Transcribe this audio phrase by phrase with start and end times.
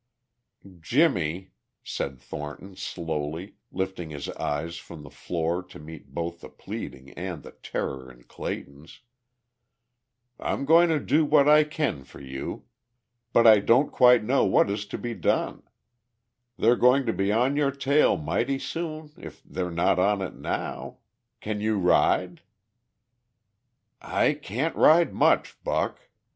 [0.79, 1.51] "Jimmie,"
[1.83, 7.43] said Thornton slowly, lifting his eyes from the floor to meet both the pleading and
[7.43, 9.01] the terror in Clayton's,
[10.39, 12.65] "I'm going to do what I can for you.
[13.31, 15.61] But I don't quite know what is to be done.
[16.57, 20.97] They're going to be on your trail mighty soon if they're not on it now.
[21.41, 22.41] Can you ride?"
[24.01, 26.09] "I can't ride much, Buck."